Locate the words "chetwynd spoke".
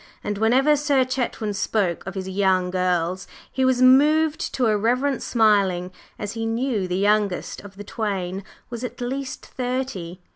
1.05-2.03